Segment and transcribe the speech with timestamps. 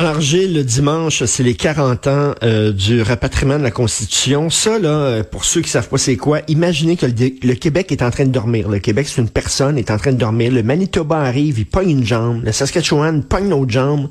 [0.00, 4.48] Alors Gilles, le dimanche, c'est les 40 ans euh, du rapatriement de la Constitution.
[4.48, 8.00] Ça, là, euh, pour ceux qui savent pas c'est quoi, imaginez que le, Québec est
[8.00, 8.70] en train de dormir.
[8.70, 10.52] Le Québec, c'est une personne, est en train de dormir.
[10.52, 12.42] Le Manitoba arrive, il pogne une jambe.
[12.42, 14.08] Le Saskatchewan pogne l'autre jambe.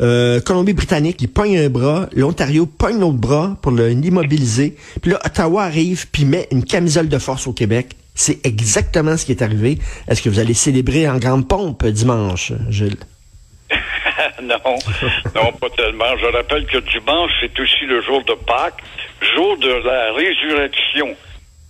[0.00, 2.08] Euh, Colombie-Britannique, il pogne un bras.
[2.16, 4.74] L'Ontario pogne l'autre bras pour l'immobiliser.
[5.00, 7.94] Puis là, Ottawa arrive, puis met une camisole de force au Québec.
[8.16, 9.78] C'est exactement ce qui est arrivé.
[10.08, 12.96] Est-ce que vous allez célébrer en grande pompe dimanche, Gilles?
[14.42, 14.78] non,
[15.34, 16.16] non, pas tellement.
[16.20, 18.82] Je rappelle que dimanche, c'est aussi le jour de Pâques,
[19.34, 21.14] jour de la résurrection.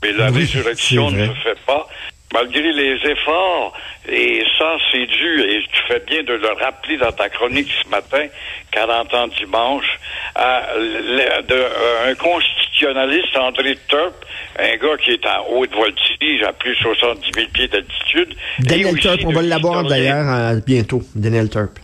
[0.03, 1.89] Mais la Oui, résurrection ne se fait pas.
[2.33, 3.73] Malgré les efforts,
[4.07, 7.89] et ça c'est dû, et tu fais bien de le rappeler dans ta chronique ce
[7.89, 8.27] matin,
[8.71, 9.87] 40 ans dimanche,
[10.35, 14.13] à de, euh, un constitutionnaliste, André Turp,
[14.59, 18.35] un gars qui est en haute voltige, à plus de 70 000 pieds d'altitude.
[18.59, 21.01] Daniel Turp, on va l'avoir d'ailleurs euh, bientôt.
[21.15, 21.79] Daniel Turp.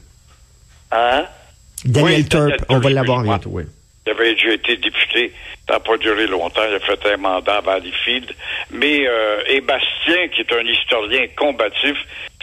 [0.94, 1.26] Hein?
[1.84, 3.64] Daniel Oui, Turp, Daniel on va l'avoir bientôt, oui.
[4.06, 5.32] Il avait déjà été député.
[5.66, 6.60] Ça n'a pas duré longtemps.
[6.68, 8.32] Il a fait un mandat à Valleyfield.
[8.70, 11.96] Mais euh, et Bastien, qui est un historien combatif,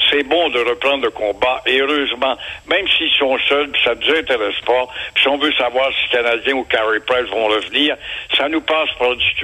[0.10, 1.62] c'est bon de reprendre le combat.
[1.66, 5.54] Et heureusement, même s'ils sont seuls, ça ne nous intéresse pas, puis si on veut
[5.54, 7.96] savoir si Canadiens ou Carey Price vont revenir,
[8.38, 8.90] ça nous passe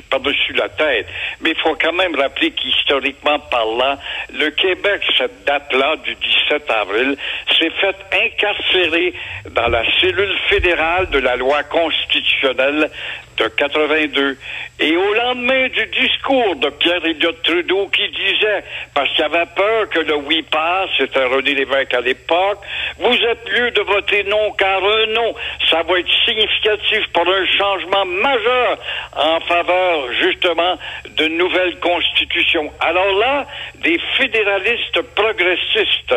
[0.09, 1.07] par-dessus la tête.
[1.41, 3.97] Mais il faut quand même rappeler qu'historiquement parlant,
[4.33, 7.17] le Québec, cette date-là, du 17 avril,
[7.57, 9.13] s'est fait incarcérer
[9.51, 12.89] dans la cellule fédérale de la loi constitutionnelle
[13.37, 14.37] de 82.
[14.79, 19.89] Et au lendemain du discours de Pierre Elliott Trudeau qui disait, parce qu'il avait peur
[19.89, 22.59] que le oui passe, c'était René Lévesque à l'époque,
[22.97, 25.33] vous êtes mieux de voter non car un non,
[25.69, 28.77] ça va être significatif pour un changement majeur
[29.15, 30.77] en faveur justement
[31.17, 32.71] de nouvelles constitutions.
[32.79, 36.15] Alors là, des fédéralistes progressistes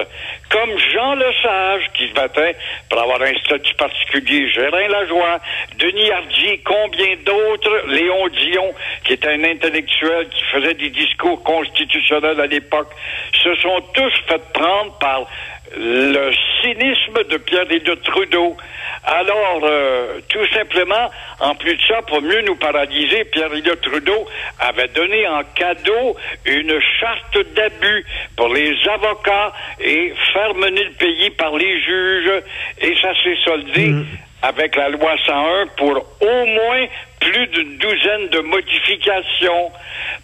[0.51, 2.57] comme Jean Lesage qui se battait
[2.89, 5.39] pour avoir un statut particulier, Gérin Lajoie,
[5.79, 8.75] Denis Hardy, combien d'autres, Léon Dion,
[9.05, 12.91] qui était un intellectuel qui faisait des discours constitutionnels à l'époque,
[13.33, 15.27] se sont tous fait prendre par
[15.77, 18.57] le cynisme de Pierre de Trudeau.
[19.05, 21.11] Alors, euh, tout simplement,
[21.41, 24.27] en plus de ça, pour mieux nous paralyser, Pierre Elliott Trudeau
[24.59, 28.05] avait donné en cadeau une charte d'abus
[28.37, 32.43] pour les avocats et faire mener le pays par les juges.
[32.81, 33.95] Et ça s'est soldé
[34.43, 36.87] avec la loi 101 pour au moins
[37.21, 39.71] plus d'une douzaine de modifications.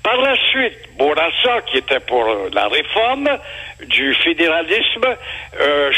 [0.03, 3.29] Par la suite, Bourassa, qui était pour euh, la réforme
[3.87, 5.05] du fédéralisme,
[5.61, 5.93] euh,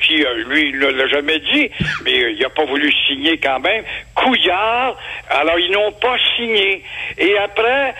[0.00, 1.70] qui, euh, lui, ne l'a jamais dit,
[2.04, 3.84] mais euh, il n'a pas voulu signer quand même,
[4.22, 4.96] Couillard,
[5.30, 6.82] alors ils n'ont pas signé.
[7.16, 7.94] Et après,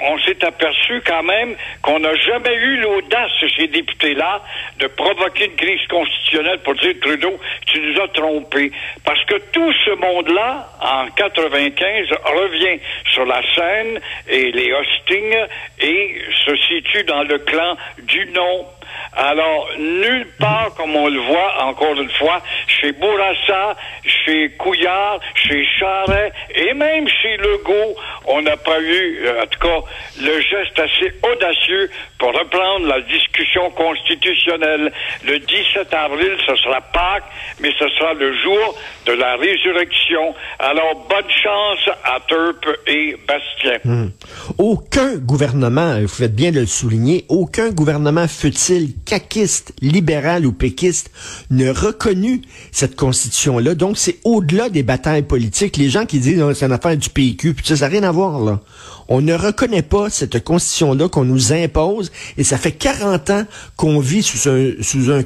[0.00, 4.42] on s'est aperçu quand même qu'on n'a jamais eu l'audace, ces députés-là,
[4.78, 8.72] de provoquer une crise constitutionnelle pour dire Trudeau, tu nous as trompés.
[9.04, 12.80] Parce que tout ce monde-là, en 95, revient
[13.12, 15.36] sur la scène et les hostings
[15.80, 18.66] et se situe dans le clan du non.
[19.14, 25.57] Alors, nulle part, comme on le voit, encore une fois, chez Bourassa, chez Couillard, chez
[25.78, 27.96] Charret, et même chez Legault,
[28.26, 29.80] on n'a pas eu, euh, en tout cas,
[30.20, 34.92] le geste assez audacieux pour reprendre la discussion constitutionnelle.
[35.24, 37.24] Le 17 avril, ce sera Pâques,
[37.60, 40.34] mais ce sera le jour de la résurrection.
[40.58, 43.78] Alors, bonne chance à Turp et Bastien.
[43.84, 44.10] Hmm.
[44.58, 51.10] Aucun gouvernement, vous faites bien de le souligner, aucun gouvernement fut-il caquiste, libéral ou péquiste
[51.50, 52.42] ne reconnu
[52.72, 53.74] cette constitution-là.
[53.74, 55.47] Donc, c'est au-delà des batailles politiques.
[55.76, 58.12] Les gens qui disent, oh, c'est une affaire du PQ, puis ça n'a rien à
[58.12, 58.60] voir, là.
[59.08, 63.44] On ne reconnaît pas cette constitution-là qu'on nous impose, et ça fait 40 ans
[63.76, 65.22] qu'on vit sous un, sous un,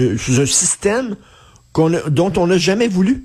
[0.00, 1.16] euh, sous un système
[1.76, 3.24] a- dont on n'a jamais voulu.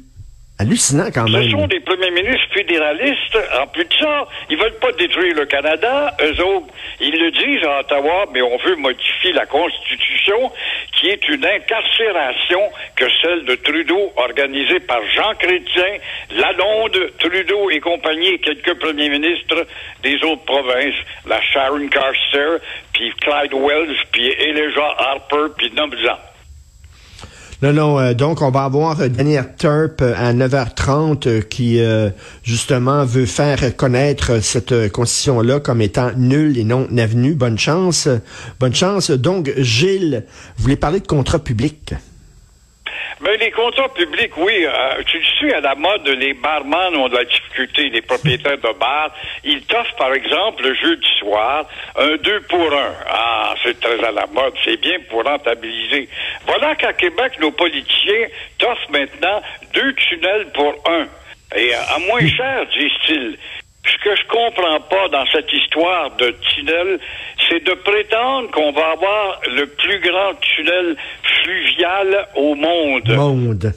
[0.62, 1.52] Hallucinant, quand Ce même.
[1.52, 3.38] sont des premiers ministres fédéralistes.
[3.62, 6.14] En plus de ça, ils veulent pas détruire le Canada.
[6.22, 6.68] Eux autres,
[7.00, 10.52] ils le disent à Ottawa, mais on veut modifier la Constitution,
[11.00, 12.62] qui est une incarcération
[12.96, 15.98] que celle de Trudeau, organisée par Jean Chrétien,
[16.32, 19.66] Lalonde, Trudeau et compagnie, et quelques premiers ministres
[20.04, 22.58] des autres provinces, la Sharon Carster,
[22.94, 26.18] puis Clyde Wells, puis Elijah Harper, puis nomme-en.
[27.62, 31.82] Non, non, euh, donc on va avoir euh, Daniel Turp euh, à 9h30 euh, qui
[32.42, 37.34] justement veut faire connaître cette constitution-là comme étant nulle et non avenue.
[37.34, 38.08] Bonne chance.
[38.62, 39.12] Bonne chance.
[39.12, 40.24] Donc, Gilles,
[40.56, 41.94] vous voulez parler de contrat public?
[43.22, 47.10] Mais les contrats publics, oui, euh, tu le sais, à la mode, les barman ont
[47.10, 49.14] de la difficulté, les propriétaires de bars.
[49.44, 51.66] Ils t'offrent, par exemple, le jeudi soir,
[51.98, 52.78] un 2 pour 1.
[53.10, 56.08] Ah, c'est très à la mode, c'est bien pour rentabiliser.
[56.48, 58.28] Voilà qu'à Québec, nos politiciens
[58.58, 59.42] t'offrent maintenant
[59.74, 61.06] deux tunnels pour un.
[61.58, 63.38] Et euh, à moins cher, disent-ils.
[63.86, 67.00] Ce que je comprends pas dans cette histoire de tunnel,
[67.50, 70.96] c'est de prétendre qu'on va avoir le plus grand tunnel
[72.36, 73.10] au monde.
[73.10, 73.74] Monde.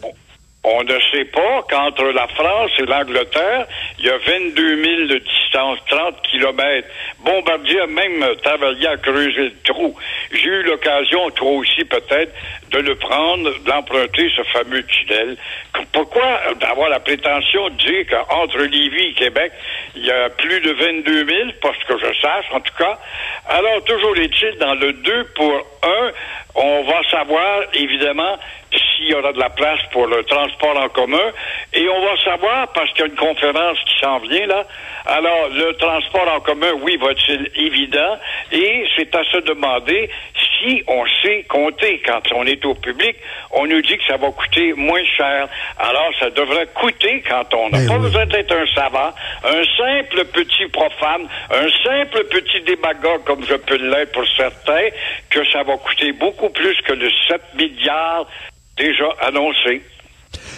[0.65, 3.67] On ne sait pas qu'entre la France et l'Angleterre,
[4.03, 6.89] il y a 22 000 de distance, 30 kilomètres.
[7.21, 9.97] Bombardier a même travaillé à creuser le trou.
[10.33, 12.33] J'ai eu l'occasion, toi aussi peut-être,
[12.73, 15.37] de le prendre, d'emprunter ce fameux tunnel.
[15.93, 16.25] Pourquoi
[16.69, 19.53] avoir la prétention de dire qu'entre Lévis et Québec,
[19.95, 22.99] il y a plus de 22 000, parce que je sache en tout cas.
[23.49, 26.11] Alors, toujours est-il, dans le 2 pour 1,
[26.57, 28.37] on va savoir, évidemment,
[28.73, 31.33] s'il y aura de la place pour le transport en commun.
[31.73, 34.65] Et on va savoir, parce qu'il y a une conférence qui s'en vient là,
[35.07, 38.19] alors le transport en commun, oui, va-t-il évident?
[38.53, 40.11] Et c'est à se demander
[40.59, 42.01] si on sait compter.
[42.05, 43.17] Quand on est au public,
[43.51, 45.49] on nous dit que ça va coûter moins cher.
[45.79, 48.03] Alors, ça devrait coûter, quand on n'a Ben pas oui.
[48.03, 49.13] besoin d'être un savant,
[49.45, 54.89] un simple petit profane, un simple petit démagogue, comme je peux l'être pour certains,
[55.31, 58.27] que ça va coûter beaucoup plus que le 7 milliards
[58.77, 59.83] déjà annoncé.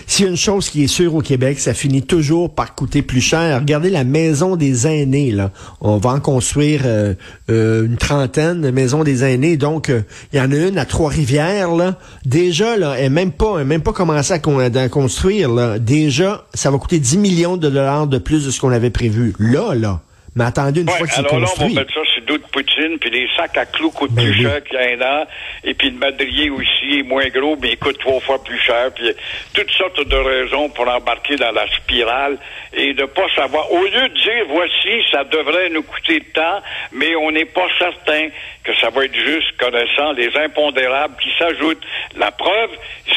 [0.07, 3.03] S'il y a une chose qui est sûre au Québec, ça finit toujours par coûter
[3.03, 3.59] plus cher.
[3.61, 5.51] Regardez la maison des aînés, là.
[5.81, 7.15] On va en construire euh,
[7.51, 9.57] euh, une trentaine de maisons des aînés.
[9.57, 10.03] Donc, euh,
[10.33, 11.99] il y en a une à Trois-Rivières, là.
[12.25, 15.79] Déjà, là, elle même pas, elle même pas commencé à, con- à construire, là.
[15.79, 19.35] Déjà, ça va coûter 10 millions de dollars de plus de ce qu'on avait prévu.
[19.39, 20.01] Là, là.
[20.37, 21.75] Mais attendez une Ouais, fois que c'est alors là, on va construit.
[21.77, 24.43] mettre ça dos de Poutine, puis les sacs à clous coûtent Ben plus oui.
[24.43, 25.27] cher qu'il y a un an,
[25.63, 28.91] et puis le madrier aussi est moins gros, mais il coûte trois fois plus cher,
[28.95, 29.13] puis
[29.55, 32.39] toutes sortes de raisons pour embarquer dans la spirale
[32.73, 33.71] et de pas savoir.
[33.73, 36.63] Au lieu de dire, voici, ça devrait nous coûter tant,
[36.93, 38.29] mais on n'est pas certain
[38.65, 41.85] que ça va être juste connaissant les impondérables qui s'ajoutent.
[42.17, 42.71] La preuve,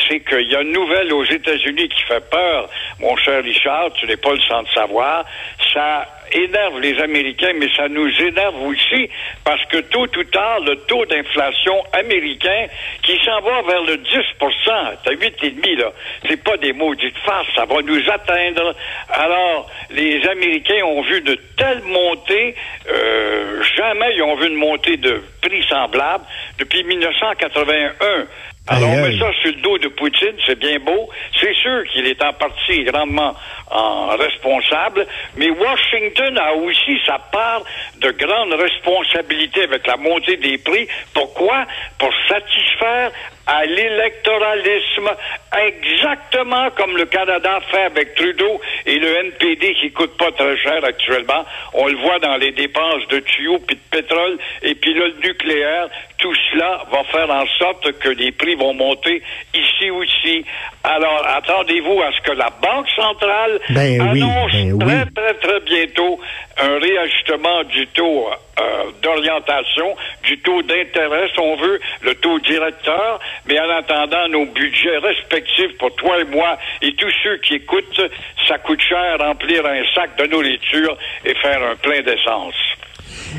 [0.07, 2.69] c'est qu'il y a une nouvelle aux États-Unis qui fait peur,
[2.99, 5.25] mon cher Richard, tu n'es pas le sans de savoir,
[5.73, 9.09] ça énerve les Américains, mais ça nous énerve aussi
[9.43, 12.67] parce que tôt ou tard, le taux d'inflation américain
[13.03, 14.67] qui s'en va vers le 10%
[15.03, 15.91] t'as 8,5 là,
[16.27, 18.75] c'est pas des maudites farces, ça va nous atteindre.
[19.09, 22.55] Alors, les Américains ont vu de telles montées,
[22.89, 26.25] euh, jamais ils ont vu une montée de prix semblable
[26.59, 28.25] depuis 1981.
[28.67, 31.09] Alors, on met ça sur le dos de Poutine, c'est bien beau.
[31.39, 33.33] C'est sûr qu'il est en partie grandement
[33.71, 35.05] en responsable,
[35.35, 37.63] mais Washington a aussi sa part
[37.99, 40.87] de grande responsabilité avec la montée des prix.
[41.13, 41.65] Pourquoi?
[41.97, 43.11] Pour satisfaire
[43.47, 45.09] à l'électoralisme,
[45.57, 50.83] exactement comme le Canada fait avec Trudeau et le NPD qui coûte pas très cher
[50.83, 51.45] actuellement.
[51.73, 55.27] On le voit dans les dépenses de tuyaux puis de pétrole et puis là, le
[55.27, 55.87] nucléaire.
[56.17, 59.21] Tout cela va faire en sorte que les prix vont monter
[59.53, 60.43] ici aussi.
[60.83, 64.79] Alors, attendez-vous à ce que la Banque centrale Ben oui, annonce ben oui.
[64.79, 66.19] très, très, très bientôt
[66.59, 73.19] un réajustement du taux euh, d'orientation, du taux d'intérêt, si on veut, le taux directeur,
[73.45, 78.01] mais en attendant nos budgets respectifs pour toi et moi et tous ceux qui écoutent,
[78.47, 82.55] ça coûte cher remplir un sac de nourriture et faire un plein d'essence.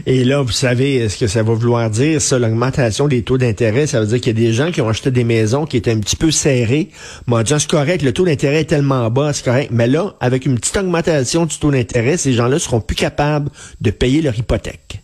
[0.06, 3.86] Et là, vous savez ce que ça va vouloir dire, ça, l'augmentation des taux d'intérêt?
[3.86, 5.92] Ça veut dire qu'il y a des gens qui ont acheté des maisons qui étaient
[5.92, 6.90] un petit peu serrées.
[7.26, 9.70] Bon, disant, c'est correct, le taux d'intérêt est tellement bas, c'est correct.
[9.72, 13.90] Mais là, avec une petite augmentation du taux d'intérêt, ces gens-là seront plus capables de
[13.90, 15.02] payer leur hypothèque.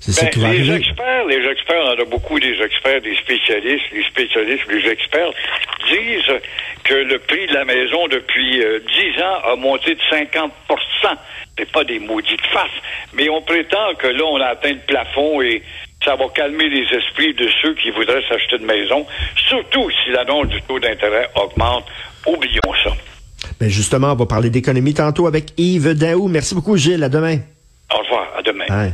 [0.00, 0.74] C'est ça Ben, les arriver.
[0.76, 5.30] experts, les experts, on a beaucoup des experts, des spécialistes, les spécialistes, les experts
[5.88, 6.40] disent
[6.84, 8.78] que le prix de la maison depuis euh,
[9.16, 10.50] 10 ans a monté de 50%
[11.58, 12.70] C'est pas des maudites faces,
[13.14, 15.62] mais on prétend que là, on a atteint le plafond et
[16.04, 19.06] ça va calmer les esprits de ceux qui voudraient s'acheter une maison,
[19.48, 21.86] surtout si l'annonce du taux d'intérêt augmente.
[22.26, 22.90] Oublions ça.
[23.58, 26.28] Ben justement, on va parler d'économie tantôt avec Yves Daou.
[26.28, 27.02] Merci beaucoup, Gilles.
[27.02, 27.38] À demain.
[27.94, 28.66] Au revoir, à demain.
[28.68, 28.92] Bye.